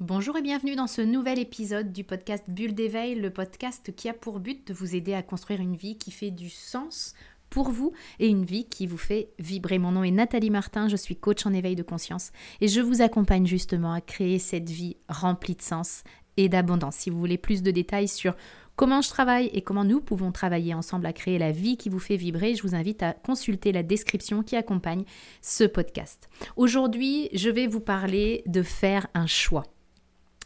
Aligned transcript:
Bonjour 0.00 0.34
et 0.38 0.40
bienvenue 0.40 0.76
dans 0.76 0.86
ce 0.86 1.02
nouvel 1.02 1.38
épisode 1.38 1.92
du 1.92 2.04
podcast 2.04 2.42
Bulle 2.48 2.74
d'éveil, 2.74 3.16
le 3.16 3.28
podcast 3.28 3.94
qui 3.94 4.08
a 4.08 4.14
pour 4.14 4.40
but 4.40 4.66
de 4.66 4.72
vous 4.72 4.96
aider 4.96 5.12
à 5.12 5.22
construire 5.22 5.60
une 5.60 5.76
vie 5.76 5.98
qui 5.98 6.10
fait 6.10 6.30
du 6.30 6.48
sens 6.48 7.12
pour 7.50 7.68
vous 7.68 7.92
et 8.18 8.26
une 8.26 8.46
vie 8.46 8.64
qui 8.64 8.86
vous 8.86 8.96
fait 8.96 9.28
vibrer. 9.38 9.78
Mon 9.78 9.92
nom 9.92 10.02
est 10.02 10.10
Nathalie 10.10 10.48
Martin, 10.48 10.88
je 10.88 10.96
suis 10.96 11.16
coach 11.16 11.44
en 11.44 11.52
éveil 11.52 11.76
de 11.76 11.82
conscience 11.82 12.32
et 12.62 12.68
je 12.68 12.80
vous 12.80 13.02
accompagne 13.02 13.44
justement 13.44 13.92
à 13.92 14.00
créer 14.00 14.38
cette 14.38 14.70
vie 14.70 14.96
remplie 15.10 15.54
de 15.54 15.60
sens 15.60 16.02
et 16.38 16.48
d'abondance. 16.48 16.96
Si 16.96 17.10
vous 17.10 17.20
voulez 17.20 17.36
plus 17.36 17.62
de 17.62 17.70
détails 17.70 18.08
sur 18.08 18.34
comment 18.76 19.02
je 19.02 19.10
travaille 19.10 19.50
et 19.52 19.60
comment 19.60 19.84
nous 19.84 20.00
pouvons 20.00 20.32
travailler 20.32 20.72
ensemble 20.72 21.04
à 21.04 21.12
créer 21.12 21.38
la 21.38 21.52
vie 21.52 21.76
qui 21.76 21.90
vous 21.90 21.98
fait 21.98 22.16
vibrer, 22.16 22.54
je 22.54 22.62
vous 22.62 22.74
invite 22.74 23.02
à 23.02 23.12
consulter 23.12 23.70
la 23.70 23.82
description 23.82 24.42
qui 24.42 24.56
accompagne 24.56 25.04
ce 25.42 25.64
podcast. 25.64 26.30
Aujourd'hui, 26.56 27.28
je 27.34 27.50
vais 27.50 27.66
vous 27.66 27.80
parler 27.80 28.42
de 28.46 28.62
faire 28.62 29.06
un 29.12 29.26
choix. 29.26 29.64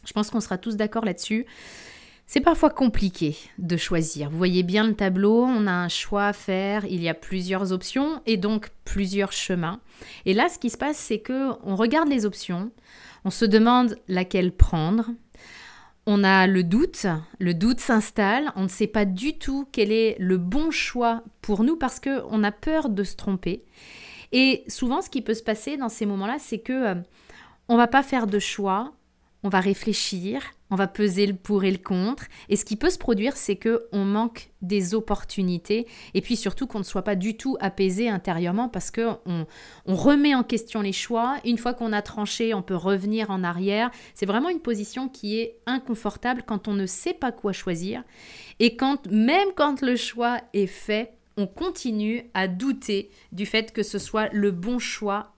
Je 0.05 0.13
pense 0.13 0.29
qu'on 0.29 0.39
sera 0.39 0.57
tous 0.57 0.75
d'accord 0.75 1.05
là-dessus. 1.05 1.45
C'est 2.27 2.41
parfois 2.41 2.71
compliqué 2.71 3.37
de 3.59 3.77
choisir. 3.77 4.31
Vous 4.31 4.37
voyez 4.37 4.63
bien 4.63 4.87
le 4.87 4.95
tableau, 4.95 5.43
on 5.43 5.67
a 5.67 5.71
un 5.71 5.89
choix 5.89 6.25
à 6.25 6.33
faire, 6.33 6.83
il 6.85 7.03
y 7.03 7.09
a 7.09 7.13
plusieurs 7.13 7.71
options 7.71 8.21
et 8.25 8.37
donc 8.37 8.69
plusieurs 8.83 9.31
chemins. 9.31 9.79
Et 10.25 10.33
là, 10.33 10.49
ce 10.49 10.57
qui 10.57 10.71
se 10.71 10.77
passe, 10.77 10.97
c'est 10.97 11.19
que 11.19 11.51
on 11.63 11.75
regarde 11.75 12.09
les 12.09 12.25
options, 12.25 12.71
on 13.25 13.29
se 13.29 13.45
demande 13.45 13.97
laquelle 14.07 14.51
prendre. 14.51 15.11
On 16.07 16.23
a 16.23 16.47
le 16.47 16.63
doute, 16.63 17.07
le 17.39 17.53
doute 17.53 17.79
s'installe, 17.79 18.51
on 18.55 18.63
ne 18.63 18.67
sait 18.67 18.87
pas 18.87 19.05
du 19.05 19.37
tout 19.37 19.67
quel 19.71 19.91
est 19.91 20.15
le 20.19 20.37
bon 20.37 20.71
choix 20.71 21.23
pour 21.41 21.63
nous 21.63 21.75
parce 21.77 21.99
que 21.99 22.23
on 22.29 22.43
a 22.43 22.51
peur 22.51 22.89
de 22.89 23.03
se 23.03 23.15
tromper. 23.15 23.63
Et 24.31 24.63
souvent, 24.67 25.01
ce 25.01 25.09
qui 25.09 25.21
peut 25.21 25.33
se 25.33 25.43
passer 25.43 25.77
dans 25.77 25.89
ces 25.89 26.05
moments-là, 26.05 26.37
c'est 26.39 26.59
que 26.59 26.73
euh, 26.73 26.95
on 27.69 27.77
va 27.77 27.87
pas 27.87 28.03
faire 28.03 28.27
de 28.27 28.39
choix, 28.39 28.93
on 29.45 29.49
va 29.49 29.59
réfléchir, 29.59 30.41
on 30.71 30.75
va 30.75 30.87
peser 30.87 31.27
le 31.27 31.35
pour 31.35 31.65
et 31.65 31.71
le 31.71 31.77
contre. 31.77 32.25
Et 32.49 32.55
ce 32.55 32.65
qui 32.65 32.75
peut 32.75 32.89
se 32.89 32.97
produire, 32.97 33.37
c'est 33.37 33.57
que 33.57 33.85
on 33.91 34.03
manque 34.03 34.49
des 34.63 34.95
opportunités 34.95 35.85
et 36.15 36.21
puis 36.21 36.35
surtout 36.35 36.65
qu'on 36.65 36.79
ne 36.79 36.83
soit 36.83 37.03
pas 37.03 37.15
du 37.15 37.37
tout 37.37 37.55
apaisé 37.59 38.09
intérieurement 38.09 38.69
parce 38.69 38.89
que 38.89 39.07
on, 39.27 39.45
remet 39.85 40.33
en 40.33 40.41
question 40.41 40.81
les 40.81 40.93
choix. 40.93 41.37
Une 41.45 41.59
fois 41.59 41.75
qu'on 41.75 41.93
a 41.93 42.01
tranché, 42.01 42.55
on 42.55 42.63
peut 42.63 42.75
revenir 42.75 43.29
en 43.29 43.43
arrière. 43.43 43.91
C'est 44.15 44.25
vraiment 44.25 44.49
une 44.49 44.61
position 44.61 45.09
qui 45.09 45.39
est 45.39 45.59
inconfortable 45.67 46.41
quand 46.43 46.67
on 46.67 46.73
ne 46.73 46.87
sait 46.87 47.13
pas 47.13 47.31
quoi 47.31 47.53
choisir 47.53 48.03
et 48.59 48.75
quand 48.75 49.05
même 49.11 49.49
quand 49.55 49.83
le 49.83 49.95
choix 49.95 50.41
est 50.53 50.65
fait, 50.65 51.13
on 51.37 51.45
continue 51.45 52.31
à 52.33 52.47
douter 52.47 53.11
du 53.31 53.45
fait 53.45 53.73
que 53.73 53.83
ce 53.83 53.99
soit 53.99 54.29
le 54.33 54.49
bon 54.49 54.79
choix 54.79 55.34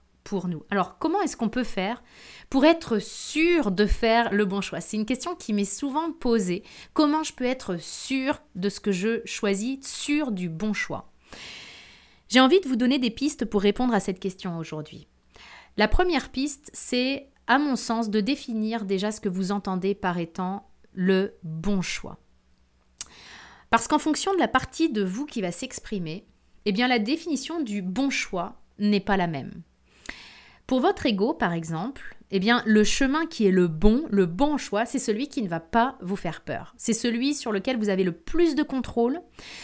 Alors 0.70 0.98
comment 0.98 1.20
est-ce 1.22 1.36
qu'on 1.36 1.48
peut 1.48 1.64
faire 1.64 2.02
pour 2.50 2.64
être 2.64 2.98
sûr 2.98 3.70
de 3.70 3.86
faire 3.86 4.32
le 4.32 4.44
bon 4.44 4.60
choix? 4.60 4.80
C'est 4.80 4.96
une 4.96 5.06
question 5.06 5.34
qui 5.34 5.52
m'est 5.52 5.64
souvent 5.64 6.12
posée. 6.12 6.62
Comment 6.92 7.22
je 7.22 7.32
peux 7.32 7.44
être 7.44 7.80
sûr 7.80 8.42
de 8.54 8.68
ce 8.68 8.80
que 8.80 8.92
je 8.92 9.20
choisis, 9.24 9.78
sûr 9.86 10.32
du 10.32 10.48
bon 10.48 10.72
choix? 10.72 11.10
J'ai 12.28 12.40
envie 12.40 12.60
de 12.60 12.68
vous 12.68 12.76
donner 12.76 12.98
des 12.98 13.10
pistes 13.10 13.44
pour 13.44 13.62
répondre 13.62 13.94
à 13.94 14.00
cette 14.00 14.20
question 14.20 14.58
aujourd'hui. 14.58 15.08
La 15.76 15.88
première 15.88 16.30
piste, 16.30 16.70
c'est, 16.74 17.30
à 17.46 17.58
mon 17.58 17.76
sens, 17.76 18.10
de 18.10 18.20
définir 18.20 18.84
déjà 18.84 19.12
ce 19.12 19.20
que 19.20 19.28
vous 19.28 19.52
entendez 19.52 19.94
par 19.94 20.18
étant 20.18 20.68
le 20.92 21.34
bon 21.42 21.80
choix. 21.80 22.18
Parce 23.70 23.88
qu'en 23.88 23.98
fonction 23.98 24.32
de 24.34 24.38
la 24.38 24.48
partie 24.48 24.90
de 24.90 25.04
vous 25.04 25.24
qui 25.24 25.40
va 25.40 25.52
s'exprimer, 25.52 26.26
eh 26.64 26.72
bien 26.72 26.88
la 26.88 26.98
définition 26.98 27.62
du 27.62 27.80
bon 27.80 28.10
choix 28.10 28.60
n'est 28.78 29.00
pas 29.00 29.16
la 29.16 29.26
même. 29.26 29.62
Pour 30.68 30.80
votre 30.80 31.06
ego, 31.06 31.32
par 31.32 31.54
exemple, 31.54 32.14
eh 32.30 32.38
bien, 32.38 32.62
le 32.66 32.84
chemin 32.84 33.24
qui 33.24 33.46
est 33.46 33.50
le 33.50 33.68
bon, 33.68 34.04
le 34.10 34.26
bon 34.26 34.58
choix, 34.58 34.84
c'est 34.84 34.98
celui 34.98 35.28
qui 35.28 35.40
ne 35.40 35.48
va 35.48 35.60
pas 35.60 35.96
vous 36.02 36.14
faire 36.14 36.42
peur. 36.42 36.74
C'est 36.76 36.92
celui 36.92 37.34
sur 37.34 37.52
lequel 37.52 37.78
vous 37.78 37.88
avez 37.88 38.04
le 38.04 38.12
plus 38.12 38.54
de 38.54 38.62
contrôle, 38.62 39.18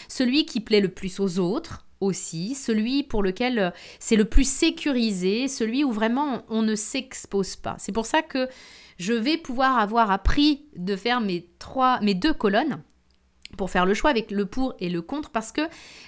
celui 0.07 0.47
qui 0.47 0.61
plaît 0.61 0.81
le 0.81 0.89
plus 0.89 1.19
aux 1.19 1.37
autres 1.37 1.85
aussi, 2.01 2.55
celui 2.55 3.03
pour 3.03 3.21
lequel 3.21 3.59
euh, 3.59 3.69
c'est 3.99 4.15
le 4.15 4.25
plus 4.25 4.49
sécurisé, 4.49 5.47
celui 5.47 5.83
où 5.83 5.91
vraiment 5.91 6.41
on 6.49 6.63
ne 6.63 6.73
s'expose 6.73 7.55
pas. 7.55 7.75
C'est 7.77 7.91
pour 7.91 8.07
ça 8.07 8.23
que 8.23 8.49
je 8.97 9.13
vais 9.13 9.37
pouvoir 9.37 9.77
avoir 9.77 10.09
appris 10.09 10.65
de 10.75 10.95
faire 10.95 11.21
mes 11.21 11.47
trois, 11.59 11.99
mes 12.01 12.15
deux 12.15 12.33
colonnes 12.33 12.81
pour 13.55 13.69
faire 13.69 13.85
le 13.85 13.93
choix 13.93 14.09
avec 14.09 14.31
le 14.31 14.45
pour 14.45 14.73
et 14.79 14.89
le 14.89 15.01
contre 15.01 15.29
parce 15.29 15.51
que 15.51 15.61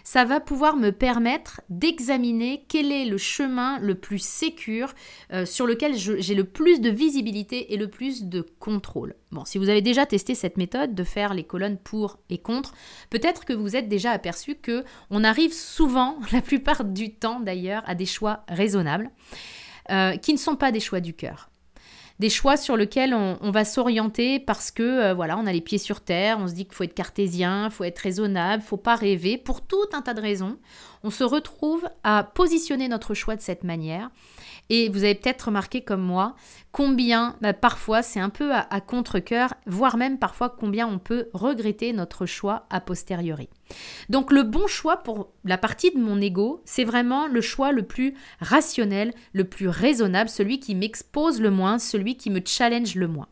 ça 0.04 0.26
va 0.26 0.40
pouvoir 0.40 0.76
me 0.76 0.92
permettre 0.92 1.62
d'examiner 1.70 2.66
quel 2.68 2.92
est 2.92 3.06
le 3.06 3.18
chemin 3.18 3.80
le 3.80 3.96
plus 3.96 4.20
sécur 4.20 4.94
euh, 5.34 5.46
sur 5.46 5.68
lequel 5.68 5.96
j'ai 5.96 6.36
le 6.36 6.44
plus 6.44 6.82
de 6.82 6.90
visibilité 6.90 7.74
et 7.74 7.78
le 7.78 7.88
plus 7.88 8.24
de 8.26 8.46
contrôle. 8.60 9.16
Bon, 9.32 9.46
si 9.46 9.58
vous 9.58 9.70
avez 9.70 9.82
déjà 9.82 10.06
testé 10.06 10.36
cette 10.36 10.58
méthode 10.58 10.96
de 10.96 11.04
faire 11.04 11.34
les 11.34 11.44
colonnes 11.44 11.78
pour 11.78 12.20
et 12.30 12.38
contre, 12.38 12.74
peut-être 13.10 13.46
que 13.46 13.54
vous 13.54 13.76
êtes 13.76 13.90
déjà 13.90 14.12
aperçu 14.12 14.56
que 14.56 14.84
on 15.10 15.24
arrive 15.24 15.54
souvent, 15.54 16.18
la 16.32 16.42
plupart 16.42 16.84
du 16.84 17.14
temps 17.14 17.40
d'ailleurs, 17.40 17.84
à 17.86 17.96
des 17.96 18.06
choix 18.06 18.44
raisonnables 18.48 19.10
euh, 19.90 20.16
qui 20.18 20.34
ne 20.34 20.38
sont 20.38 20.56
pas 20.56 20.72
des 20.72 20.80
choix 20.80 21.00
du 21.00 21.14
cœur 21.14 21.50
des 22.20 22.30
choix 22.30 22.58
sur 22.58 22.76
lesquels 22.78 23.14
on, 23.14 23.52
va 23.52 23.64
s'orienter 23.64 24.40
parce 24.40 24.72
que 24.72 24.84
euh, 24.84 25.14
voilà, 25.14 25.38
on 25.38 25.46
a 25.46 25.54
les 25.54 25.62
pieds 25.62 25.78
sur 25.78 26.02
terre, 26.02 26.38
on 26.40 26.48
se 26.48 26.54
dit 26.54 26.66
qu'il 26.66 26.74
faut 26.74 26.84
être 26.84 26.94
cartésien, 26.94 27.66
il 27.66 27.72
faut 27.72 27.84
être 27.84 28.00
raisonnable, 28.00 28.64
faut 28.64 28.78
pas 28.78 28.96
rêver 28.96 29.38
pour 29.38 29.62
tout 29.62 29.86
un 29.94 30.02
tas 30.02 30.14
de 30.14 30.22
raisons. 30.22 30.58
On 31.04 31.10
se 31.10 31.24
retrouve 31.24 31.88
à 32.04 32.24
positionner 32.24 32.88
notre 32.88 33.14
choix 33.14 33.36
de 33.36 33.42
cette 33.42 33.64
manière 33.64 34.10
et 34.70 34.90
vous 34.90 35.04
avez 35.04 35.16
peut-être 35.16 35.44
remarqué 35.44 35.82
comme 35.82 36.02
moi 36.02 36.36
combien 36.72 37.36
bah, 37.42 37.54
parfois 37.54 38.02
c'est 38.02 38.20
un 38.20 38.30
peu 38.30 38.52
à, 38.54 38.82
contre-coeur, 38.82 39.54
voire 39.66 39.98
même 39.98 40.20
parfois 40.20 40.50
combien 40.50 40.88
on 40.88 41.00
peut 41.00 41.30
regretter 41.34 41.94
notre 41.94 42.26
choix 42.26 42.68
a 42.70 42.82
posteriori. 42.82 43.50
Donc 44.10 44.32
le 44.32 44.44
bon 44.44 44.68
choix 44.68 44.98
pour 44.98 45.32
la 45.44 45.58
partie 45.58 45.92
de 45.92 46.00
mon 46.00 46.20
ego, 46.22 46.62
c'est 46.66 46.84
vraiment 46.84 47.28
le 47.28 47.42
choix 47.42 47.72
le 47.72 47.84
plus 47.84 48.16
rationnel, 48.40 49.14
le 49.34 49.46
plus 49.46 49.70
raisonnable, 49.70 50.30
celui 50.30 50.60
qui 50.60 50.76
m'expose 50.76 51.42
le 51.42 51.52
moins, 51.52 51.80
celui 51.80 52.18
qui 52.18 52.30
me 52.30 52.42
challenge 52.46 52.96
le 52.96 53.08
moins. 53.08 53.28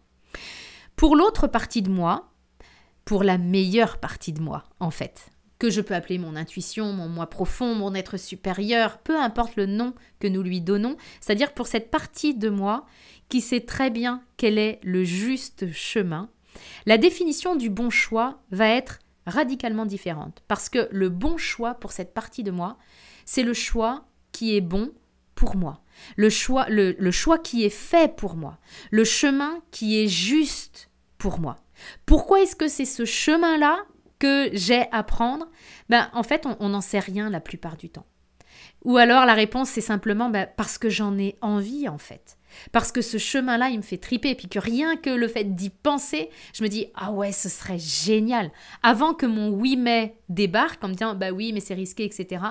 Pour 0.95 1.15
l'autre 1.15 1.47
partie 1.47 1.81
de 1.81 1.89
moi, 1.89 2.31
pour 3.03 3.23
la 3.23 3.37
meilleure 3.37 3.99
partie 3.99 4.33
de 4.33 4.41
moi 4.41 4.63
en 4.79 4.91
fait, 4.91 5.29
que 5.65 5.71
je 5.71 5.81
peux 5.81 5.95
appeler 5.95 6.19
mon 6.19 6.35
intuition, 6.35 6.93
mon 6.93 7.09
moi 7.09 7.27
profond, 7.27 7.73
mon 7.73 7.95
être 7.95 8.17
supérieur, 8.17 8.99
peu 8.99 9.19
importe 9.19 9.55
le 9.55 9.65
nom 9.65 9.95
que 10.19 10.27
nous 10.27 10.43
lui 10.43 10.61
donnons, 10.61 10.95
c'est-à-dire 11.19 11.53
pour 11.53 11.65
cette 11.65 11.89
partie 11.89 12.35
de 12.35 12.49
moi 12.49 12.85
qui 13.29 13.41
sait 13.41 13.61
très 13.61 13.89
bien 13.89 14.21
quel 14.37 14.59
est 14.59 14.79
le 14.83 15.03
juste 15.03 15.71
chemin, 15.71 16.29
la 16.85 16.99
définition 16.99 17.55
du 17.55 17.71
bon 17.71 17.89
choix 17.89 18.43
va 18.51 18.69
être 18.69 18.99
radicalement 19.25 19.87
différente. 19.87 20.43
Parce 20.47 20.69
que 20.69 20.87
le 20.91 21.09
bon 21.09 21.37
choix 21.37 21.73
pour 21.73 21.91
cette 21.91 22.13
partie 22.13 22.43
de 22.43 22.51
moi, 22.51 22.77
c'est 23.25 23.43
le 23.43 23.55
choix 23.55 24.05
qui 24.31 24.55
est 24.55 24.61
bon 24.61 24.91
pour 25.33 25.55
moi. 25.55 25.81
Le 26.15 26.29
choix, 26.29 26.67
le, 26.69 26.95
le 26.99 27.11
choix 27.11 27.39
qui 27.39 27.63
est 27.63 27.69
fait 27.69 28.15
pour 28.15 28.35
moi. 28.35 28.59
Le 28.91 29.03
chemin 29.03 29.61
qui 29.71 29.99
est 29.99 30.07
juste 30.07 30.91
pour 31.17 31.39
moi. 31.39 31.55
Pourquoi 32.05 32.41
est-ce 32.41 32.55
que 32.55 32.67
c'est 32.67 32.85
ce 32.85 33.03
chemin-là 33.03 33.83
j'ai 34.53 34.85
à 34.91 35.03
prendre 35.03 35.47
ben, 35.89 36.09
En 36.13 36.23
fait, 36.23 36.45
on 36.59 36.69
n'en 36.69 36.81
sait 36.81 36.99
rien 36.99 37.29
la 37.29 37.39
plupart 37.39 37.77
du 37.77 37.89
temps. 37.89 38.05
Ou 38.85 38.97
alors 38.97 39.25
la 39.25 39.34
réponse, 39.34 39.69
c'est 39.69 39.81
simplement 39.81 40.29
ben, 40.29 40.47
parce 40.56 40.78
que 40.78 40.90
j'en 40.90 41.18
ai 41.18 41.35
envie, 41.41 41.90
en 41.90 41.97
fait. 41.97 42.38
Parce 42.72 42.91
que 42.91 43.01
ce 43.01 43.18
chemin-là, 43.18 43.69
il 43.69 43.78
me 43.78 43.84
fait 43.84 43.97
triper. 43.97 44.29
Et 44.29 44.35
puis 44.35 44.47
que 44.47 44.59
rien 44.59 44.96
que 44.96 45.09
le 45.09 45.28
fait 45.28 45.56
d'y 45.56 45.72
penser, 45.72 46.29
je 46.53 46.63
me 46.63 46.69
dis, 46.69 46.88
ah 46.96 47.12
ouais, 47.12 47.31
ce 47.31 47.50
serait 47.50 47.79
génial. 47.79 48.51
Avant 48.84 49.13
que 49.13 49.25
mon 49.25 49.50
oui 49.50 49.75
mais 49.75 50.16
débarque 50.29 50.84
en 50.84 50.88
me 50.88 50.94
disant, 50.94 51.16
bah 51.16 51.31
oui, 51.31 51.51
mais 51.51 51.59
c'est 51.59 51.73
risqué, 51.73 52.06
etc. 52.06 52.44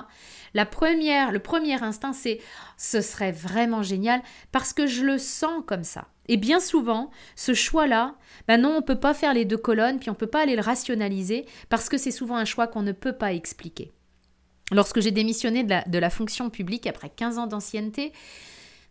La 0.53 0.65
première, 0.65 1.31
le 1.31 1.39
premier 1.39 1.81
instinct, 1.81 2.13
c'est, 2.13 2.39
ce 2.77 3.01
serait 3.01 3.31
vraiment 3.31 3.81
génial 3.81 4.21
parce 4.51 4.73
que 4.73 4.87
je 4.87 5.03
le 5.03 5.17
sens 5.17 5.63
comme 5.65 5.83
ça. 5.83 6.09
Et 6.27 6.37
bien 6.37 6.59
souvent, 6.59 7.11
ce 7.35 7.53
choix-là, 7.53 8.15
ben 8.47 8.59
non, 8.59 8.71
on 8.71 8.75
ne 8.77 8.85
peut 8.85 8.99
pas 8.99 9.13
faire 9.13 9.33
les 9.33 9.45
deux 9.45 9.57
colonnes, 9.57 9.99
puis 9.99 10.09
on 10.09 10.13
ne 10.13 10.17
peut 10.17 10.27
pas 10.27 10.41
aller 10.41 10.55
le 10.55 10.61
rationaliser, 10.61 11.45
parce 11.69 11.87
que 11.87 11.97
c'est 11.97 12.11
souvent 12.11 12.35
un 12.35 12.45
choix 12.45 12.67
qu'on 12.67 12.81
ne 12.81 12.93
peut 12.93 13.13
pas 13.13 13.33
expliquer. 13.33 13.93
Lorsque 14.71 14.99
j'ai 14.99 15.11
démissionné 15.11 15.63
de 15.63 15.97
la, 15.97 16.09
fonction 16.09 16.49
publique 16.49 16.87
après 16.87 17.09
15 17.09 17.37
ans 17.37 17.47
d'ancienneté, 17.47 18.11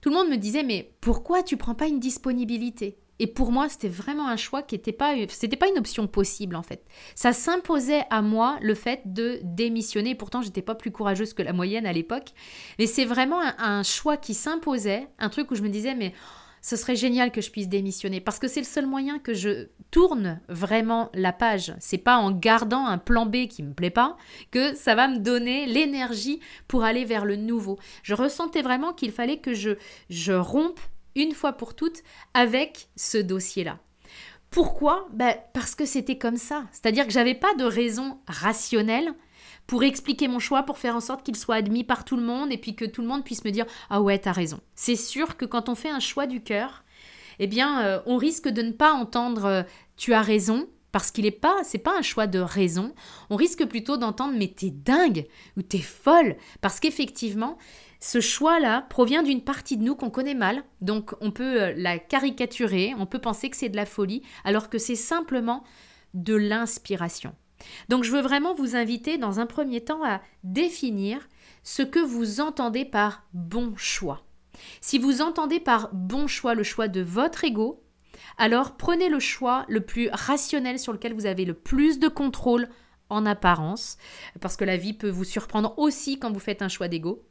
tout 0.01 0.11
le 0.11 0.17
monde 0.17 0.29
me 0.29 0.37
disait 0.37 0.63
mais 0.63 0.93
pourquoi 1.01 1.43
tu 1.43 1.57
prends 1.57 1.75
pas 1.75 1.87
une 1.87 1.99
disponibilité? 1.99 2.99
Et 3.21 3.29
pour 3.29 3.53
moi, 3.53 3.69
c'était 3.69 3.89
vraiment 3.89 4.29
un 4.29 4.37
choix 4.37 4.63
qui 4.63 4.75
n'était 4.75 4.93
pas, 4.93 5.15
pas 5.61 5.69
une 5.69 5.79
option 5.79 6.07
possible 6.09 6.57
en 6.57 6.63
fait. 6.63 6.85
Ça 7.15 7.33
s'imposait 7.33 8.05
à 8.11 8.23
moi 8.23 8.59
le 8.61 8.75
fait 8.75 9.03
de 9.07 9.39
démissionner. 9.43 10.15
Pourtant, 10.15 10.43
j'étais 10.43 10.63
pas 10.63 10.75
plus 10.75 10.91
courageuse 10.91 11.33
que 11.33 11.43
la 11.43 11.53
moyenne 11.53 11.87
à 11.87 11.93
l'époque, 11.93 12.31
mais 12.79 12.87
c'est 12.87 13.05
vraiment 13.05 13.41
un 13.59 13.83
choix 13.83 14.17
qui 14.17 14.35
s'imposait, 14.35 15.09
un 15.19 15.29
truc 15.29 15.51
où 15.51 15.55
je 15.55 15.63
me 15.63 15.69
disais 15.69 15.95
mais 15.95 16.13
ce 16.65 16.77
serait 16.77 16.97
génial 16.97 17.31
que 17.31 17.43
je 17.43 17.51
puisse 17.51 17.69
démissionner 17.69 18.23
parce 18.23 18.39
que 18.39 18.49
c'est 18.49 18.61
le 18.61 18.67
seul 18.67 18.87
moyen 18.87 19.19
que 19.19 19.35
je 19.35 19.69
tourne 19.91 20.41
vraiment 20.49 21.11
la 21.13 21.35
page. 21.35 21.75
C'est 21.79 21.99
pas 21.99 22.17
en 22.17 22.31
gardant 22.31 22.87
un 22.87 22.97
plan 22.97 23.27
B 23.27 23.49
qui 23.49 23.63
me 23.63 23.75
plaît 23.75 23.91
pas 23.91 24.17
que 24.51 24.75
ça 24.75 24.95
va 24.95 25.07
me 25.07 25.19
donner 25.19 25.67
l'énergie 25.67 26.41
pour 26.67 26.83
aller 26.83 27.05
vers 27.05 27.27
le 27.27 27.37
nouveau. 27.37 27.79
Je 28.03 28.15
ressentais 28.15 28.63
vraiment 28.63 28.95
qu'il 28.95 29.13
fallait 29.13 29.41
que 29.41 29.53
je 29.53 29.73
je 30.09 30.33
rompe 30.33 30.81
une 31.15 31.33
fois 31.33 31.53
pour 31.53 31.75
toutes 31.75 32.03
avec 32.33 32.89
ce 32.97 33.19
dossier-là. 33.19 33.79
Pourquoi? 34.49 35.07
Ben, 35.13 35.37
Parce 35.53 35.75
que 35.75 35.85
c'était 35.85 36.17
comme 36.17 36.39
ça. 36.39 36.65
C'est-à-dire 36.73 37.07
que 37.07 37.13
j'avais 37.13 37.35
pas 37.35 37.53
de 37.57 37.65
raison 37.65 38.21
rationnelle 38.27 39.13
pour 39.67 39.83
expliquer 39.83 40.29
mon 40.29 40.39
choix, 40.39 40.63
pour 40.63 40.79
faire 40.79 40.97
en 40.97 41.01
sorte 41.01 41.25
qu'il 41.25 41.37
soit 41.37 41.57
admis 41.57 41.85
par 41.85 42.05
tout 42.05 42.17
le 42.17 42.23
monde 42.23 42.53
et 42.53 42.59
puis 42.59 42.75
que 42.75 42.85
tout 42.85 43.03
le 43.03 43.09
monde 43.09 43.25
puisse 43.25 43.45
me 43.45 43.51
dire 43.51 43.67
Ah 43.91 44.01
ouais, 44.01 44.19
t'as 44.19 44.33
raison. 44.33 44.61
C'est 44.75 44.97
sûr 44.97 45.37
que 45.37 45.45
quand 45.45 45.69
on 45.69 45.75
fait 45.75 45.91
un 45.91 46.01
choix 46.01 46.27
du 46.27 46.43
cœur, 46.43 46.85
eh 47.39 47.47
bien, 47.47 47.83
euh, 47.83 48.01
on 48.07 48.17
risque 48.17 48.49
de 48.49 48.63
ne 48.63 48.73
pas 48.73 48.93
entendre 48.93 49.45
euh, 49.47 49.63
Tu 49.97 50.13
as 50.13 50.23
raison, 50.23 50.69
parce 50.93 51.11
qu'il 51.11 51.25
n'est 51.25 51.31
pas, 51.31 51.57
c'est 51.65 51.79
pas 51.79 51.99
un 51.99 52.03
choix 52.03 52.27
de 52.27 52.39
raison. 52.39 52.95
On 53.31 53.37
risque 53.37 53.65
plutôt 53.65 53.97
d'entendre 53.97 54.35
mais 54.37 54.49
t'es 54.49 54.71
dingue 54.71 55.27
ou 55.57 55.63
t'es 55.63 55.79
folle, 55.79 56.37
parce 56.61 56.79
qu'effectivement, 56.79 57.59
ce 58.01 58.21
choix-là 58.21 58.83
provient 58.91 59.23
d'une 59.23 59.43
partie 59.43 59.79
de 59.79 59.83
nous 59.83 59.97
qu'on 59.97 60.11
connaît 60.11 60.35
mal, 60.35 60.63
donc 60.83 61.15
on 61.21 61.31
peut 61.31 61.63
euh, 61.63 61.75
la 61.77 61.99
caricaturer, 61.99 62.93
on 62.99 63.07
peut 63.07 63.19
penser 63.19 63.49
que 63.49 63.57
c'est 63.57 63.71
de 63.71 63.77
la 63.77 63.87
folie, 63.87 64.23
alors 64.45 64.69
que 64.69 64.79
c'est 64.79 64.95
simplement 64.95 65.65
de 66.13 66.35
l'inspiration. 66.35 67.35
Donc 67.89 68.05
je 68.05 68.11
veux 68.11 68.21
vraiment 68.21 68.55
vous 68.55 68.77
inviter 68.77 69.19
dans 69.19 69.41
un 69.41 69.47
premier 69.47 69.83
temps 69.83 70.05
à 70.05 70.21
définir 70.43 71.29
ce 71.63 71.83
que 71.83 71.99
vous 71.99 72.41
entendez 72.41 72.85
par 72.85 73.25
bon 73.33 73.75
choix. 73.77 74.25
Si 74.81 74.99
vous 74.99 75.23
entendez 75.23 75.61
par 75.61 75.93
bon 75.93 76.27
choix 76.27 76.55
le 76.55 76.63
choix 76.63 76.89
de 76.89 77.01
votre 77.01 77.45
ego, 77.45 77.83
alors 78.39 78.77
prenez 78.77 79.09
le 79.09 79.21
choix 79.21 79.65
le 79.69 79.81
plus 79.81 80.09
rationnel 80.13 80.79
sur 80.79 80.93
lequel 80.93 81.15
vous 81.15 81.27
avez 81.27 81.45
le 81.45 81.55
plus 81.55 81.99
de 81.99 82.09
contrôle 82.09 82.69
en 83.11 83.27
apparence, 83.27 83.99
parce 84.41 84.57
que 84.57 84.65
la 84.65 84.77
vie 84.77 84.95
peut 84.95 85.11
vous 85.11 85.25
surprendre 85.25 85.75
aussi 85.79 86.19
quand 86.19 86.33
vous 86.33 86.41
faites 86.41 86.63
un 86.63 86.69
choix 86.69 86.89
d'ego. 86.89 87.27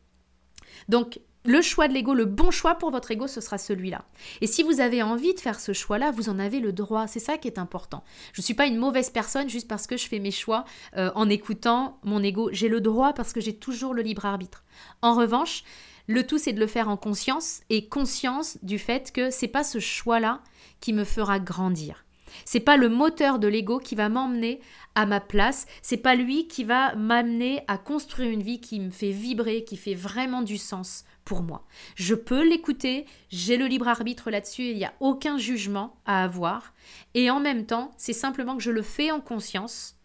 Donc 0.88 1.20
le 1.46 1.62
choix 1.62 1.88
de 1.88 1.94
l'ego, 1.94 2.14
le 2.14 2.26
bon 2.26 2.52
choix 2.52 2.76
pour 2.76 2.90
votre 2.90 3.12
ego, 3.12 3.28
ce 3.28 3.42
sera 3.42 3.58
celui-là. 3.58 4.06
Et 4.42 4.48
si 4.48 4.64
vous 4.64 4.80
avez 4.80 5.04
envie 5.04 5.34
de 5.34 5.40
faire 5.40 5.60
ce 5.60 5.74
choix-là, 5.74 6.12
vous 6.12 6.30
en 6.30 6.40
avez 6.40 6.60
le 6.60 6.72
droit. 6.72 7.08
C'est 7.08 7.20
ça 7.20 7.38
qui 7.38 7.48
est 7.48 7.60
important. 7.60 8.04
Je 8.32 8.42
ne 8.42 8.46
suis 8.46 8.54
pas 8.54 8.66
une 8.66 8.78
mauvaise 8.78 9.10
personne 9.10 9.50
juste 9.50 9.68
parce 9.68 9.86
que 9.86 9.98
je 9.98 10.08
fais 10.08 10.20
mes 10.20 10.32
choix 10.32 10.64
euh, 10.96 11.12
en 11.16 11.30
écoutant 11.30 12.00
mon 12.04 12.24
ego. 12.24 12.50
J'ai 12.54 12.70
le 12.70 12.82
droit 12.82 13.14
parce 13.14 13.34
que 13.34 13.42
j'ai 13.42 13.56
toujours 13.56 13.94
le 13.94 14.02
libre 14.02 14.26
arbitre. 14.26 14.64
En 15.02 15.16
revanche, 15.16 15.64
le 16.08 16.26
tout, 16.26 16.38
c'est 16.38 16.54
de 16.54 16.60
le 16.60 16.68
faire 16.68 16.90
en 16.90 16.98
conscience 16.98 17.62
et 17.70 17.88
conscience 17.88 18.58
du 18.62 18.80
fait 18.80 19.12
que 19.12 19.30
c'est 19.30 19.48
pas 19.48 19.64
ce 19.64 19.80
choix-là 19.80 20.42
qui 20.80 20.94
me 20.94 21.04
fera 21.04 21.40
grandir. 21.40 22.06
C'est 22.46 22.60
pas 22.60 22.78
le 22.78 22.90
moteur 22.90 23.38
de 23.38 23.48
l'ego 23.48 23.80
qui 23.80 23.96
va 23.96 24.10
m'emmener 24.10 24.60
à 24.96 25.06
ma 25.06 25.20
place, 25.20 25.66
c'est 25.82 25.98
pas 25.98 26.16
lui 26.16 26.48
qui 26.48 26.64
va 26.64 26.96
m'amener 26.96 27.64
à 27.68 27.78
construire 27.78 28.32
une 28.32 28.44
vie 28.44 28.60
qui 28.60 28.80
me 28.80 28.90
fait 28.90 29.12
vibrer, 29.12 29.64
qui 29.64 29.78
fait 29.78 29.94
vraiment 29.94 30.42
du 30.42 30.58
sens 30.58 31.04
pour 31.26 31.42
moi. 31.42 31.66
Je 31.96 32.16
peux 32.16 32.48
l'écouter, 32.48 33.06
j'ai 33.30 33.58
le 33.58 33.68
libre 33.68 33.88
arbitre 33.88 34.30
là-dessus, 34.30 34.70
il 34.70 34.78
n'y 34.78 34.86
a 34.86 34.94
aucun 35.00 35.38
jugement 35.38 35.96
à 36.06 36.24
avoir. 36.24 36.74
Et 37.14 37.30
en 37.30 37.40
même 37.40 37.66
temps, 37.66 37.92
c'est 37.98 38.14
simplement 38.14 38.58
que 38.58 38.64
je 38.64 38.72
le 38.72 38.82
fais 38.82 39.12
en 39.12 39.22
conscience. 39.22 39.96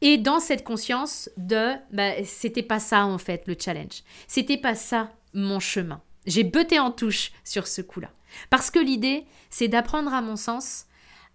Et 0.00 0.18
dans 0.18 0.40
cette 0.40 0.64
conscience 0.64 1.30
de, 1.36 1.74
bah, 1.92 2.24
c'était 2.24 2.62
pas 2.62 2.80
ça 2.80 3.04
en 3.04 3.18
fait 3.18 3.46
le 3.46 3.56
challenge. 3.58 4.02
C'était 4.26 4.56
pas 4.56 4.74
ça 4.74 5.12
mon 5.34 5.60
chemin. 5.60 6.00
J'ai 6.26 6.44
beuté 6.44 6.78
en 6.78 6.90
touche 6.90 7.32
sur 7.44 7.66
ce 7.66 7.82
coup-là. 7.82 8.10
Parce 8.48 8.70
que 8.70 8.78
l'idée, 8.78 9.24
c'est 9.50 9.68
d'apprendre 9.68 10.12
à 10.14 10.22
mon 10.22 10.36
sens 10.36 10.86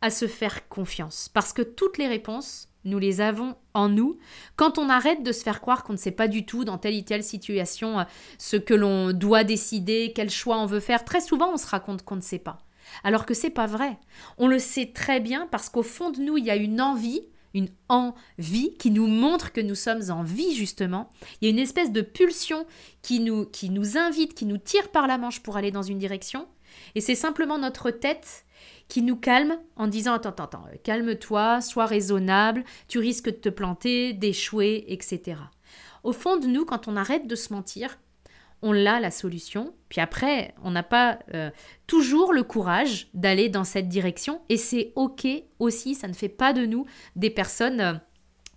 à 0.02 0.10
se 0.10 0.28
faire 0.28 0.68
confiance. 0.68 1.30
Parce 1.34 1.54
que 1.54 1.62
toutes 1.62 1.98
les 1.98 2.08
réponses, 2.08 2.70
nous 2.86 3.00
les 3.00 3.22
avons 3.22 3.56
en 3.74 3.90
nous. 3.90 4.18
Quand 4.56 4.78
on 4.78 4.90
arrête 4.90 5.24
de 5.24 5.32
se 5.32 5.44
faire 5.44 5.62
croire 5.62 5.84
qu'on 5.84 5.94
ne 5.94 5.98
sait 5.98 6.12
pas 6.12 6.28
du 6.28 6.46
tout 6.46 6.64
dans 6.64 6.78
telle 6.78 6.96
ou 6.96 7.02
telle 7.02 7.24
situation 7.24 8.00
euh, 8.00 8.04
ce 8.38 8.56
que 8.56 8.74
l'on 8.74 9.12
doit 9.12 9.44
décider, 9.44 10.14
quel 10.16 10.30
choix 10.30 10.58
on 10.58 10.66
veut 10.66 10.80
faire, 10.80 11.04
très 11.04 11.22
souvent 11.22 11.54
on 11.54 11.58
se 11.58 11.68
raconte 11.68 12.04
qu'on 12.04 12.16
ne 12.16 12.22
sait 12.22 12.40
pas. 12.40 12.60
Alors 13.04 13.26
que 13.26 13.34
c'est 13.34 13.50
pas 13.50 13.66
vrai. 13.66 13.98
On 14.38 14.48
le 14.48 14.60
sait 14.60 14.92
très 14.94 15.20
bien 15.20 15.48
parce 15.52 15.70
qu'au 15.70 15.84
fond 15.84 16.12
de 16.12 16.20
nous, 16.20 16.38
il 16.38 16.46
y 16.46 16.52
a 16.52 16.56
une 16.56 16.82
envie, 16.82 17.22
une 17.54 17.70
envie 17.90 18.76
qui 18.78 18.92
nous 18.92 19.08
montre 19.08 19.52
que 19.52 19.62
nous 19.62 19.76
sommes 19.76 20.12
en 20.12 20.24
vie 20.24 20.54
justement. 20.54 21.10
Il 21.42 21.46
y 21.46 21.48
a 21.48 21.52
une 21.52 21.60
espèce 21.60 21.92
de 21.92 22.02
pulsion 22.02 22.66
qui 23.02 23.20
nous, 23.20 23.46
qui 23.46 23.70
nous 23.70 23.98
invite, 23.98 24.36
qui 24.36 24.46
nous 24.46 24.58
tire 24.58 24.90
par 24.90 25.08
la 25.08 25.18
manche 25.18 25.42
pour 25.42 25.58
aller 25.58 25.72
dans 25.72 25.82
une 25.82 25.98
direction. 25.98 26.48
Et 26.94 27.02
c'est 27.02 27.16
simplement 27.16 27.58
notre 27.58 27.92
tête 27.92 28.45
qui 28.88 29.02
nous 29.02 29.16
calme 29.16 29.58
en 29.76 29.88
disant 29.88 30.14
attends, 30.14 30.30
attends, 30.30 30.44
attends, 30.44 30.68
calme-toi, 30.84 31.62
sois 31.62 31.86
raisonnable, 31.86 32.64
tu 32.88 33.00
risques 33.00 33.26
de 33.26 33.32
te 33.32 33.50
planter, 33.50 34.14
d'échouer, 34.14 34.86
etc. 34.88 35.38
Au 36.04 36.14
fond 36.14 36.38
de 36.38 36.48
nous, 36.48 36.66
quand 36.66 36.88
on 36.88 36.96
arrête 36.96 37.28
de 37.28 37.36
se 37.36 37.52
mentir, 37.52 37.98
on 38.62 38.72
l'a 38.72 39.00
la 39.00 39.12
solution. 39.12 39.74
Puis 39.90 40.02
après, 40.02 40.54
on 40.64 40.72
n'a 40.72 40.84
pas 40.84 41.20
euh, 41.34 41.50
toujours 41.88 42.34
le 42.34 42.44
courage 42.44 43.10
d'aller 43.14 43.50
dans 43.50 43.64
cette 43.64 43.90
direction. 43.90 44.42
Et 44.50 44.58
c'est 44.58 44.92
OK 44.96 45.28
aussi, 45.60 45.96
ça 45.96 46.08
ne 46.08 46.14
fait 46.14 46.30
pas 46.30 46.54
de 46.54 46.66
nous 46.66 46.86
des 47.16 47.30
personnes, 47.30 47.82
euh, 47.82 47.94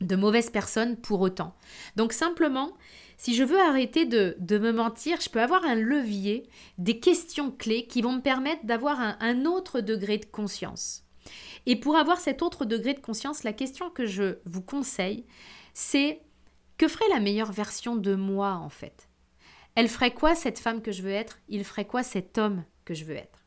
de 0.00 0.16
mauvaises 0.16 0.50
personnes 0.50 0.96
pour 0.96 1.20
autant. 1.20 1.54
Donc 1.96 2.12
simplement, 2.12 2.72
si 3.18 3.34
je 3.34 3.42
veux 3.42 3.60
arrêter 3.60 4.06
de, 4.06 4.36
me 4.58 4.72
mentir, 4.72 5.20
je 5.20 5.28
peux 5.28 5.42
avoir 5.42 5.64
un 5.64 5.74
levier, 5.74 6.48
des 6.78 7.00
questions 7.00 7.50
clés 7.50 7.86
qui 7.86 8.00
vont 8.00 8.12
me 8.12 8.22
permettre 8.22 8.64
d'avoir 8.64 9.00
un, 9.00 9.18
un 9.20 9.44
autre 9.44 9.80
degré 9.80 10.18
de 10.18 10.24
conscience. 10.24 11.04
Et 11.66 11.76
pour 11.76 11.96
avoir 11.96 12.20
cet 12.20 12.42
autre 12.42 12.64
degré 12.64 12.94
de 12.94 13.00
conscience, 13.00 13.42
la 13.42 13.52
question 13.52 13.90
que 13.90 14.06
je 14.06 14.38
vous 14.46 14.62
conseille, 14.62 15.26
c'est 15.74 16.22
que 16.78 16.88
ferait 16.88 17.08
la 17.10 17.20
meilleure 17.20 17.52
version 17.52 17.96
de 17.96 18.14
moi 18.14 18.52
en 18.52 18.70
fait? 18.70 19.08
Elle 19.74 19.88
ferait 19.88 20.14
quoi 20.14 20.34
cette 20.34 20.60
femme 20.60 20.80
que 20.80 20.92
je 20.92 21.02
veux 21.02 21.10
être? 21.10 21.40
Il 21.48 21.64
ferait 21.64 21.86
quoi 21.86 22.02
cet 22.02 22.38
homme 22.38 22.64
que 22.84 22.94
je 22.94 23.04
veux 23.04 23.16
être? 23.16 23.44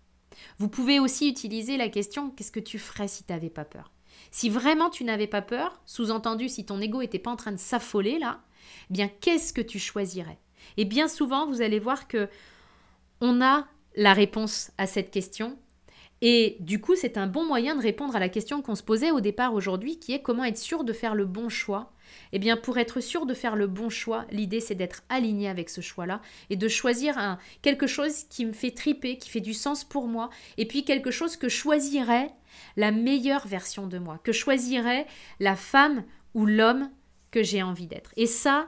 Vous 0.60 0.68
pouvez 0.68 1.00
aussi 1.00 1.30
utiliser 1.30 1.78
la 1.78 1.90
question 1.90 2.30
qu'est-ce 2.30 2.52
que 2.52 2.60
tu 2.60 2.78
ferais 2.78 3.08
si 3.08 3.24
tu 3.24 3.32
n'avais 3.32 3.50
pas 3.50 3.66
peur? 3.66 3.92
Si 4.32 4.50
vraiment 4.50 4.90
tu 4.90 5.04
n'avais 5.04 5.28
pas 5.28 5.42
peur, 5.42 5.82
sous-entendu 5.86 6.50
si 6.50 6.66
ton 6.66 6.80
ego 6.82 7.00
n'était 7.00 7.20
pas 7.20 7.32
en 7.32 7.36
train 7.36 7.52
de 7.52 7.58
s'affoler 7.58 8.20
là, 8.20 8.42
bien 8.90 9.10
qu'est-ce 9.22 9.54
que 9.54 9.62
tu 9.62 9.80
choisirais? 9.80 10.40
Et 10.78 10.86
bien 10.86 11.08
souvent, 11.08 11.48
vous 11.48 11.62
allez 11.62 11.80
voir 11.80 12.08
que 12.08 12.30
on 13.20 13.42
a 13.42 13.68
la 13.96 14.14
réponse 14.14 14.72
à 14.78 14.88
cette 14.88 15.12
question. 15.12 15.58
Et 16.24 16.58
du 16.60 16.80
coup, 16.80 16.96
c'est 16.96 17.18
un 17.18 17.26
bon 17.26 17.46
moyen 17.46 17.76
de 17.76 17.82
répondre 17.82 18.16
à 18.16 18.20
la 18.20 18.30
question 18.30 18.62
qu'on 18.62 18.76
se 18.76 18.84
posait 18.84 19.10
au 19.10 19.22
départ 19.22 19.56
aujourd'hui, 19.56 19.98
qui 19.98 20.14
est 20.14 20.22
comment 20.22 20.44
être 20.44 20.58
sûr 20.58 20.84
de 20.84 20.94
faire 20.94 21.16
le 21.16 21.26
bon 21.26 21.50
choix? 21.50 21.94
Eh 22.32 22.40
bien, 22.40 22.58
pour 22.58 22.78
être 22.78 23.00
sûr 23.00 23.26
de 23.26 23.34
faire 23.34 23.56
le 23.56 23.66
bon 23.66 23.90
choix, 23.90 24.26
l'idée 24.32 24.60
c'est 24.60 24.76
d'être 24.76 25.02
aligné 25.10 25.50
avec 25.50 25.70
ce 25.70 25.82
choix-là 25.82 26.22
et 26.50 26.58
de 26.58 26.68
choisir 26.68 27.18
un, 27.18 27.40
quelque 27.62 27.88
chose 27.88 28.26
qui 28.30 28.46
me 28.46 28.54
fait 28.54 28.72
triper, 28.72 29.18
qui 29.18 29.30
fait 29.30 29.40
du 29.40 29.54
sens 29.54 29.84
pour 29.84 30.08
moi, 30.08 30.30
et 30.58 30.68
puis 30.68 30.84
quelque 30.84 31.10
chose 31.10 31.38
que 31.38 31.50
choisirait 31.50 32.32
la 32.76 32.92
meilleure 32.92 33.48
version 33.48 33.88
de 33.88 33.98
moi, 33.98 34.20
que 34.24 34.32
choisirait 34.32 35.08
la 35.40 35.56
femme 35.56 36.04
ou 36.34 36.46
l'homme 36.46 36.92
que 37.32 37.44
j'ai 37.44 37.64
envie 37.64 37.88
d'être. 37.88 38.12
Et 38.18 38.28
ça, 38.28 38.68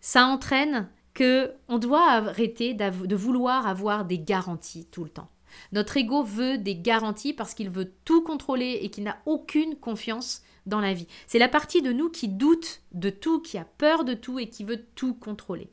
ça 0.00 0.26
entraîne 0.26 0.88
que 1.14 1.52
on 1.68 1.78
doit 1.78 2.10
arrêter 2.10 2.74
de 2.74 3.16
vouloir 3.16 3.66
avoir 3.66 4.04
des 4.04 4.18
garanties 4.18 4.86
tout 4.90 5.04
le 5.04 5.10
temps. 5.10 5.28
Notre 5.72 5.96
ego 5.96 6.22
veut 6.22 6.58
des 6.58 6.76
garanties 6.76 7.34
parce 7.34 7.54
qu'il 7.54 7.70
veut 7.70 7.92
tout 8.04 8.22
contrôler 8.22 8.80
et 8.82 8.90
qu'il 8.90 9.04
n'a 9.04 9.18
aucune 9.26 9.76
confiance 9.76 10.42
dans 10.66 10.80
la 10.80 10.94
vie. 10.94 11.06
C'est 11.26 11.38
la 11.38 11.48
partie 11.48 11.82
de 11.82 11.92
nous 11.92 12.08
qui 12.08 12.28
doute 12.28 12.82
de 12.92 13.10
tout, 13.10 13.40
qui 13.40 13.58
a 13.58 13.66
peur 13.78 14.04
de 14.04 14.14
tout 14.14 14.38
et 14.38 14.48
qui 14.48 14.64
veut 14.64 14.84
tout 14.94 15.14
contrôler. 15.14 15.68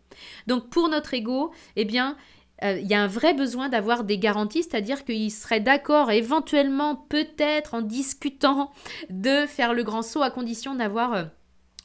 Donc 0.48 0.70
pour 0.70 0.90
notre 0.90 1.14
ego, 1.14 1.52
eh 1.76 1.86
bien, 1.86 2.18
euh, 2.64 2.80
il 2.80 2.88
y 2.88 2.94
a 2.94 3.02
un 3.02 3.08
vrai 3.08 3.34
besoin 3.34 3.70
d'avoir 3.70 4.04
des 4.04 4.18
garanties, 4.18 4.64
c'est-à-dire 4.64 5.06
qu'il 5.06 5.32
serait 5.32 5.62
d'accord 5.62 6.12
éventuellement, 6.12 6.96
peut-être 6.96 7.74
en 7.74 7.82
discutant, 7.82 8.72
de 9.10 9.46
faire 9.46 9.74
le 9.74 9.84
grand 9.84 10.02
saut 10.02 10.22
à 10.22 10.32
condition 10.32 10.76
d'avoir... 10.76 11.14
Euh, 11.14 11.24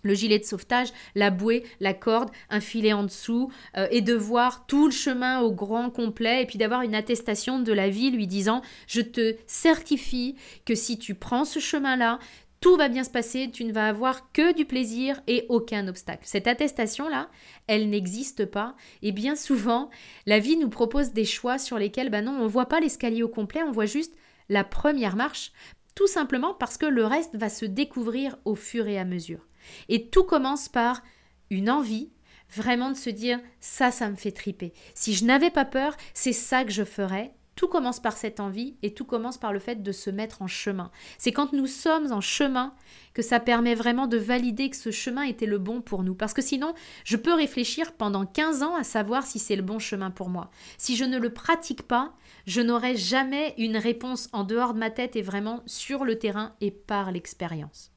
le 0.04 0.14
gilet 0.14 0.38
de 0.38 0.44
sauvetage, 0.44 0.92
la 1.16 1.30
bouée, 1.30 1.64
la 1.80 1.94
corde, 1.94 2.30
un 2.50 2.61
filet 2.61 2.92
en 2.92 3.02
dessous, 3.02 3.50
euh, 3.76 3.88
et 3.90 4.00
de 4.00 4.14
voir 4.14 4.66
tout 4.66 4.87
le 4.87 4.92
chemin 4.92 5.40
au 5.40 5.50
grand 5.50 5.90
complet, 5.90 6.42
et 6.42 6.46
puis 6.46 6.58
d'avoir 6.58 6.82
une 6.82 6.94
attestation 6.94 7.58
de 7.58 7.73
la 7.73 7.88
vie 7.88 8.12
lui 8.12 8.28
disant 8.28 8.62
Je 8.87 9.00
te 9.00 9.34
certifie 9.49 10.37
que 10.64 10.76
si 10.76 10.99
tu 10.99 11.14
prends 11.14 11.44
ce 11.44 11.58
chemin-là, 11.58 12.20
tout 12.64 12.76
va 12.76 12.88
bien 12.88 13.04
se 13.04 13.11
passer, 13.11 13.50
tu 13.52 13.66
ne 13.66 13.75
vas 13.75 13.88
avoir 13.88 14.32
que 14.32 14.54
du 14.54 14.64
plaisir 14.64 15.20
et 15.26 15.44
aucun 15.50 15.87
obstacle. 15.87 16.23
Cette 16.25 16.46
attestation-là, 16.46 17.28
elle 17.66 17.90
n'existe 17.90 18.46
pas, 18.46 18.75
et 19.02 19.12
bien 19.12 19.37
souvent, 19.37 19.90
la 20.25 20.38
vie 20.38 20.56
nous 20.56 20.70
propose 20.70 21.12
des 21.12 21.26
choix 21.26 21.58
sur 21.58 21.78
lesquels, 21.78 22.08
ben 22.08 22.25
non, 22.25 22.32
on 22.32 22.44
ne 22.44 22.49
voit 22.49 22.64
pas 22.64 22.80
l'escalier 22.80 23.23
au 23.23 23.28
complet, 23.28 23.62
on 23.62 23.70
voit 23.70 23.84
juste 23.84 24.14
la 24.49 24.64
première 24.64 25.14
marche, 25.14 25.52
tout 25.94 26.06
simplement 26.06 26.54
parce 26.54 26.78
que 26.78 26.87
le 26.87 27.04
reste 27.04 27.37
va 27.37 27.50
se 27.50 27.66
découvrir 27.66 28.38
au 28.46 28.54
fur 28.54 28.87
et 28.87 28.99
à 28.99 29.04
mesure. 29.04 29.46
Et 29.88 30.09
tout 30.09 30.25
commence 30.25 30.68
par 30.68 31.02
une 31.50 31.71
envie, 31.71 32.11
vraiment 32.54 32.90
de 32.90 32.97
se 32.97 33.11
dire 33.11 33.40
ça, 33.61 33.90
ça 33.90 34.09
me 34.09 34.16
fait 34.16 34.33
triper. 34.33 34.73
Si 34.94 35.14
je 35.14 35.25
n'avais 35.25 35.50
pas 35.50 35.64
peur, 35.64 35.97
c'est 36.14 36.33
ça 36.33 36.64
que 36.64 36.73
je 36.73 36.85
ferais. 36.85 37.35
tout 37.56 37.68
commence 37.68 38.00
par 38.00 38.16
cette 38.16 38.40
envie 38.40 38.75
et 38.83 38.94
tout 38.94 39.04
commence 39.04 39.38
par 39.38 39.52
le 39.52 39.61
fait 39.61 39.80
de 39.80 39.92
se 39.92 40.11
mettre 40.11 40.42
en 40.42 40.49
chemin. 40.49 40.90
C'est 41.18 41.30
quand 41.30 41.52
nous 41.52 41.68
sommes 41.68 42.12
en 42.12 42.21
chemin 42.21 42.75
que 43.14 43.23
ça 43.23 43.38
permet 43.38 43.76
vraiment 43.76 44.09
de 44.09 44.16
valider 44.16 44.71
que 44.71 44.76
ce 44.76 44.90
chemin 44.90 45.23
était 45.23 45.47
le 45.47 45.59
bon 45.59 45.80
pour 45.80 46.02
nous. 46.02 46.16
Parce 46.16 46.35
que 46.35 46.42
sinon, 46.42 46.75
je 47.04 47.16
peux 47.16 47.33
réfléchir 47.33 47.92
pendant 47.92 48.26
15 48.26 48.64
ans 48.64 48.75
à 48.75 48.83
savoir 48.83 49.25
si 49.25 49.38
c'est 49.38 49.54
le 49.54 49.62
bon 49.62 49.78
chemin 49.78 50.11
pour 50.11 50.30
moi. 50.30 50.50
Si 50.78 50.97
je 50.97 51.04
ne 51.04 51.16
le 51.16 51.33
pratique 51.33 51.83
pas, 51.83 52.14
je 52.47 52.61
n'aurai 52.61 52.97
jamais 52.97 53.54
une 53.56 53.76
réponse 53.76 54.28
en 54.33 54.42
dehors 54.42 54.75
de 54.75 54.80
ma 54.80 54.90
tête 54.90 55.14
et 55.14 55.23
vraiment 55.23 55.62
sur 55.66 56.04
le 56.04 56.18
terrain 56.18 56.56
et 56.61 56.73
par 56.73 57.12
l'expérience. 57.12 57.92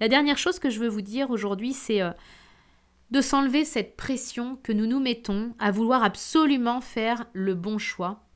La 0.00 0.08
dernière 0.08 0.38
chose 0.38 0.58
que 0.58 0.70
je 0.70 0.80
veux 0.80 0.88
vous 0.88 1.02
dire 1.02 1.30
aujourd'hui, 1.30 1.72
c'est 1.72 2.02
euh, 2.02 2.10
de 3.10 3.20
s'enlever 3.20 3.64
cette 3.64 3.96
pression 3.96 4.56
que 4.62 4.72
nous 4.72 4.86
nous 4.86 5.00
mettons 5.00 5.54
à 5.58 5.70
vouloir 5.70 6.02
absolument 6.02 6.80
faire 6.80 7.26
le 7.32 7.54
bon 7.54 7.78
choix 7.78 8.26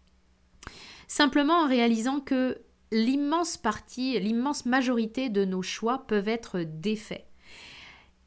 simplement 1.11 1.64
en 1.64 1.69
réalisant 1.69 2.21
que 2.21 2.59
l'immense 2.93 3.57
partie, 3.57 4.19
l'immense 4.21 4.64
majorité 4.64 5.29
de 5.29 5.45
nos 5.45 5.61
choix 5.61 6.07
peuvent 6.07 6.29
être 6.29 6.61
défaits. 6.61 7.26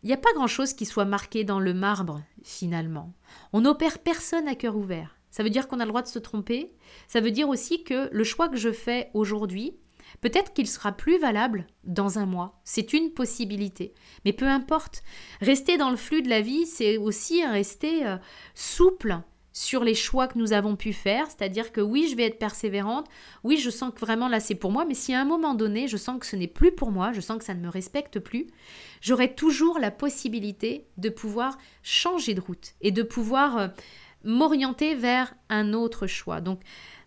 Il 0.04 0.08
n'y 0.08 0.14
a 0.14 0.18
pas 0.18 0.34
grand-chose 0.34 0.74
qui 0.74 0.86
soit 0.86 1.06
marqué 1.06 1.46
dans 1.46 1.62
le 1.62 1.74
marbre, 1.74 2.22
finalement. 2.44 3.14
On 3.54 3.62
n'opère 3.62 4.00
personne 4.00 4.50
à 4.50 4.56
cœur 4.56 4.76
ouvert. 4.76 5.18
Ça 5.32 5.44
veut 5.44 5.50
dire 5.50 5.70
qu'on 5.70 5.80
a 5.80 5.86
le 5.86 5.90
droit 5.90 6.02
de 6.02 6.10
se 6.10 6.20
tromper. 6.20 6.76
Ça 7.08 7.22
veut 7.22 7.32
dire 7.32 7.48
aussi 7.48 7.86
que 7.86 8.10
le 8.12 8.24
choix 8.26 8.50
que 8.50 8.58
je 8.58 8.74
fais 8.74 9.10
aujourd'hui, 9.14 9.78
peut-être 10.22 10.54
qu'il 10.54 10.68
sera 10.68 10.92
plus 10.92 11.18
valable 11.20 11.68
dans 11.84 12.20
un 12.20 12.26
mois. 12.26 12.62
C'est 12.64 12.94
une 12.94 13.12
possibilité. 13.12 13.94
Mais 14.26 14.34
peu 14.34 14.48
importe. 14.48 15.04
Rester 15.42 15.78
dans 15.78 15.90
le 15.90 15.98
flux 15.98 16.22
de 16.22 16.30
la 16.30 16.42
vie, 16.42 16.66
c'est 16.66 16.98
aussi 16.98 17.46
rester 17.46 18.06
euh, 18.06 18.18
souple 18.56 19.22
sur 19.54 19.84
les 19.84 19.94
choix 19.94 20.28
que 20.28 20.38
nous 20.38 20.52
avons 20.52 20.76
pu 20.76 20.92
faire, 20.92 21.28
c'est-à-dire 21.28 21.72
que 21.72 21.80
oui, 21.80 22.08
je 22.10 22.16
vais 22.16 22.24
être 22.24 22.40
persévérante, 22.40 23.08
oui, 23.44 23.58
je 23.58 23.70
sens 23.70 23.94
que 23.94 24.00
vraiment 24.00 24.28
là 24.28 24.40
c'est 24.40 24.56
pour 24.56 24.72
moi, 24.72 24.84
mais 24.84 24.96
si 24.96 25.14
à 25.14 25.22
un 25.22 25.26
moment 25.26 25.54
donné, 25.54 25.88
je 25.88 25.96
sens 25.96 26.20
que 26.20 26.26
ce 26.26 26.36
n'est 26.36 26.48
plus 26.48 26.72
pour 26.74 26.92
moi, 26.92 27.14
je 27.14 27.22
sens 27.22 27.38
que 27.38 27.46
ça 27.46 27.54
ne 27.54 27.62
me 27.62 27.70
respecte 27.70 28.20
plus, 28.20 28.48
j'aurai 29.00 29.36
toujours 29.36 29.78
la 29.78 29.92
possibilité 29.92 30.88
de 30.98 31.10
pouvoir 31.10 31.58
changer 31.84 32.34
de 32.34 32.42
route 32.42 32.74
et 32.82 32.92
de 32.92 33.04
pouvoir 33.04 33.58
euh, 33.58 33.68
m'orienter 34.24 34.96
vers 34.96 35.36
un 35.50 35.74
autre 35.74 36.08
choix. 36.08 36.42
Donc 36.42 36.60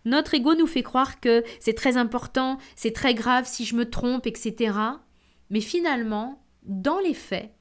notre 0.07 0.33
ego 0.33 0.55
nous 0.55 0.67
fait 0.67 0.83
croire 0.83 1.19
que 1.19 1.43
c'est 1.59 1.73
très 1.73 1.97
important, 1.97 2.57
c'est 2.75 2.93
très 2.93 3.13
grave 3.13 3.45
si 3.45 3.65
je 3.65 3.75
me 3.75 3.89
trompe, 3.89 4.25
etc. 4.25 4.73
Mais 5.49 5.61
finalement, 5.61 6.43
dans 6.63 6.99
les 6.99 7.13
faits, 7.13 7.51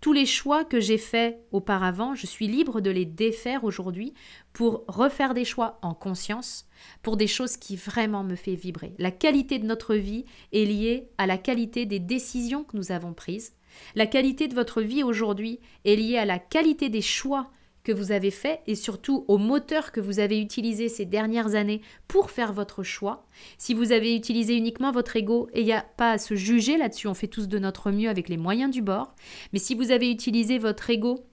tous 0.00 0.12
les 0.12 0.26
choix 0.26 0.64
que 0.64 0.78
j'ai 0.78 0.98
faits 0.98 1.40
auparavant, 1.52 2.14
je 2.14 2.26
suis 2.26 2.48
libre 2.48 2.80
de 2.80 2.90
les 2.90 3.06
défaire 3.06 3.64
aujourd'hui 3.64 4.12
pour 4.52 4.84
refaire 4.88 5.32
des 5.32 5.44
choix 5.44 5.78
en 5.82 5.94
conscience, 5.94 6.68
pour 7.02 7.16
des 7.16 7.26
choses 7.26 7.56
qui 7.56 7.76
vraiment 7.76 8.22
me 8.22 8.36
font 8.36 8.54
vibrer. 8.54 8.94
La 8.98 9.10
qualité 9.10 9.58
de 9.58 9.66
notre 9.66 9.94
vie 9.94 10.26
est 10.52 10.66
liée 10.66 11.08
à 11.16 11.26
la 11.26 11.38
qualité 11.38 11.86
des 11.86 11.98
décisions 11.98 12.62
que 12.62 12.76
nous 12.76 12.92
avons 12.92 13.14
prises. 13.14 13.54
La 13.94 14.06
qualité 14.06 14.48
de 14.48 14.54
votre 14.54 14.82
vie 14.82 15.02
aujourd'hui 15.02 15.60
est 15.84 15.96
liée 15.96 16.18
à 16.18 16.24
la 16.26 16.38
qualité 16.38 16.88
des 16.88 17.02
choix 17.02 17.50
que 17.86 17.92
vous 17.92 18.10
avez 18.10 18.32
fait 18.32 18.62
et 18.66 18.74
surtout 18.74 19.24
au 19.28 19.38
moteur 19.38 19.92
que 19.92 20.00
vous 20.00 20.18
avez 20.18 20.40
utilisé 20.40 20.88
ces 20.88 21.04
dernières 21.04 21.54
années 21.54 21.82
pour 22.08 22.32
faire 22.32 22.52
votre 22.52 22.82
choix. 22.82 23.24
Si 23.58 23.74
vous 23.74 23.92
avez 23.92 24.16
utilisé 24.16 24.56
uniquement 24.56 24.90
votre 24.90 25.14
ego, 25.14 25.48
et 25.52 25.60
il 25.60 25.66
n'y 25.66 25.72
a 25.72 25.86
pas 25.96 26.10
à 26.10 26.18
se 26.18 26.34
juger 26.34 26.78
là-dessus, 26.78 27.06
on 27.06 27.14
fait 27.14 27.28
tous 27.28 27.46
de 27.46 27.60
notre 27.60 27.92
mieux 27.92 28.08
avec 28.08 28.28
les 28.28 28.38
moyens 28.38 28.72
du 28.72 28.82
bord, 28.82 29.14
mais 29.52 29.60
si 29.60 29.76
vous 29.76 29.92
avez 29.92 30.10
utilisé 30.10 30.58
votre 30.58 30.90
ego 30.90 31.26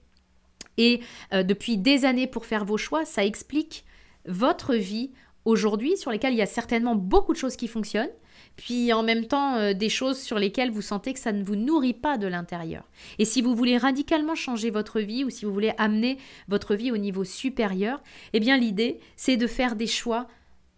et 0.76 1.00
euh, 1.32 1.42
depuis 1.42 1.76
des 1.76 2.04
années 2.04 2.28
pour 2.28 2.46
faire 2.46 2.64
vos 2.64 2.76
choix, 2.76 3.04
ça 3.04 3.24
explique 3.24 3.84
votre 4.24 4.76
vie 4.76 5.10
aujourd'hui 5.44 5.96
sur 5.96 6.12
lesquelles 6.12 6.34
il 6.34 6.38
y 6.38 6.42
a 6.42 6.46
certainement 6.46 6.94
beaucoup 6.94 7.32
de 7.32 7.38
choses 7.38 7.56
qui 7.56 7.66
fonctionnent, 7.66 8.14
puis 8.56 8.92
en 8.92 9.02
même 9.02 9.26
temps 9.26 9.56
euh, 9.56 9.74
des 9.74 9.88
choses 9.88 10.20
sur 10.20 10.38
lesquelles 10.38 10.70
vous 10.70 10.82
sentez 10.82 11.12
que 11.12 11.18
ça 11.18 11.32
ne 11.32 11.42
vous 11.42 11.56
nourrit 11.56 11.94
pas 11.94 12.18
de 12.18 12.26
l'intérieur. 12.26 12.88
Et 13.18 13.24
si 13.24 13.42
vous 13.42 13.54
voulez 13.54 13.76
radicalement 13.76 14.34
changer 14.34 14.70
votre 14.70 15.00
vie 15.00 15.24
ou 15.24 15.30
si 15.30 15.44
vous 15.44 15.52
voulez 15.52 15.72
amener 15.78 16.18
votre 16.48 16.74
vie 16.74 16.92
au 16.92 16.96
niveau 16.96 17.24
supérieur, 17.24 18.02
eh 18.32 18.40
bien 18.40 18.56
l'idée 18.56 19.00
c'est 19.16 19.36
de 19.36 19.46
faire 19.46 19.76
des 19.76 19.86
choix 19.86 20.26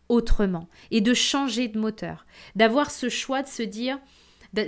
autrement 0.09 0.68
et 0.90 1.00
de 1.00 1.14
changer 1.14 1.68
de 1.68 1.78
moteur, 1.78 2.26
d'avoir 2.54 2.90
ce 2.90 3.09
choix 3.09 3.42
de 3.42 3.49
se 3.49 3.62
dire 3.62 3.99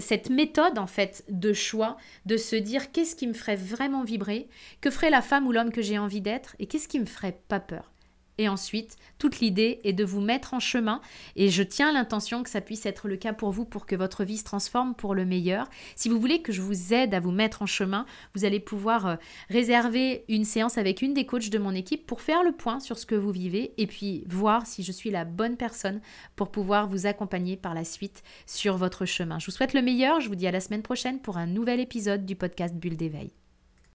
cette 0.00 0.28
méthode 0.28 0.78
en 0.78 0.86
fait 0.86 1.24
de 1.28 1.52
choix, 1.52 1.96
de 2.26 2.36
se 2.36 2.56
dire 2.56 2.92
qu'est-ce 2.92 3.16
qui 3.16 3.26
me 3.26 3.32
ferait 3.32 3.56
vraiment 3.56 4.04
vibrer, 4.04 4.48
que 4.80 4.90
ferait 4.90 5.10
la 5.10 5.22
femme 5.22 5.46
ou 5.46 5.52
l'homme 5.52 5.72
que 5.72 5.82
j'ai 5.82 5.98
envie 5.98 6.20
d'être 6.20 6.56
et 6.58 6.66
qu'est-ce 6.66 6.88
qui 6.88 7.00
me 7.00 7.06
ferait 7.06 7.40
pas 7.48 7.60
peur. 7.60 7.90
Et 8.38 8.48
ensuite, 8.48 8.96
toute 9.18 9.40
l'idée 9.40 9.80
est 9.82 9.92
de 9.92 10.04
vous 10.04 10.20
mettre 10.20 10.54
en 10.54 10.60
chemin 10.60 11.00
et 11.34 11.50
je 11.50 11.64
tiens 11.64 11.92
l'intention 11.92 12.44
que 12.44 12.50
ça 12.50 12.60
puisse 12.60 12.86
être 12.86 13.08
le 13.08 13.16
cas 13.16 13.32
pour 13.32 13.50
vous 13.50 13.64
pour 13.64 13.84
que 13.84 13.96
votre 13.96 14.22
vie 14.22 14.38
se 14.38 14.44
transforme 14.44 14.94
pour 14.94 15.14
le 15.14 15.24
meilleur. 15.24 15.68
Si 15.96 16.08
vous 16.08 16.20
voulez 16.20 16.40
que 16.40 16.52
je 16.52 16.62
vous 16.62 16.94
aide 16.94 17.14
à 17.14 17.20
vous 17.20 17.32
mettre 17.32 17.62
en 17.62 17.66
chemin, 17.66 18.06
vous 18.34 18.44
allez 18.44 18.60
pouvoir 18.60 19.06
euh, 19.06 19.16
réserver 19.50 20.24
une 20.28 20.44
séance 20.44 20.78
avec 20.78 21.02
une 21.02 21.14
des 21.14 21.26
coachs 21.26 21.50
de 21.50 21.58
mon 21.58 21.74
équipe 21.74 22.06
pour 22.06 22.20
faire 22.20 22.44
le 22.44 22.52
point 22.52 22.78
sur 22.78 22.96
ce 22.96 23.06
que 23.06 23.16
vous 23.16 23.32
vivez 23.32 23.74
et 23.76 23.88
puis 23.88 24.24
voir 24.28 24.66
si 24.66 24.84
je 24.84 24.92
suis 24.92 25.10
la 25.10 25.24
bonne 25.24 25.56
personne 25.56 26.00
pour 26.36 26.50
pouvoir 26.50 26.86
vous 26.86 27.06
accompagner 27.06 27.56
par 27.56 27.74
la 27.74 27.84
suite 27.84 28.22
sur 28.46 28.76
votre 28.76 29.04
chemin. 29.04 29.40
Je 29.40 29.46
vous 29.46 29.52
souhaite 29.52 29.74
le 29.74 29.82
meilleur, 29.82 30.20
je 30.20 30.28
vous 30.28 30.36
dis 30.36 30.46
à 30.46 30.52
la 30.52 30.60
semaine 30.60 30.82
prochaine 30.82 31.20
pour 31.20 31.38
un 31.38 31.46
nouvel 31.46 31.80
épisode 31.80 32.24
du 32.24 32.36
podcast 32.36 32.74
Bulle 32.74 32.96
d'éveil. 32.96 33.32